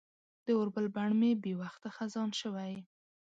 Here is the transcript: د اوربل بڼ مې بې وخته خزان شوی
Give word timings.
د 0.45 0.47
اوربل 0.57 0.85
بڼ 0.95 1.09
مې 1.19 1.31
بې 1.41 1.53
وخته 1.61 1.87
خزان 1.97 2.29
شوی 2.41 2.73